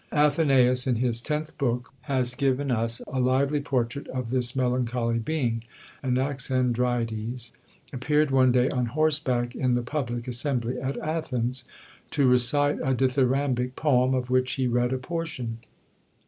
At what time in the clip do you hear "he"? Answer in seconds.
14.53-14.65